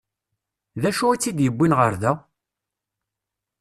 [0.81, 2.13] D acu i tt-id-yewwin ɣer da?